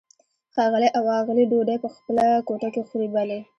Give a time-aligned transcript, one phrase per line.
[0.53, 3.39] ښاغلی او آغلې ډوډۍ په خپله کوټه کې خوري؟ بلې.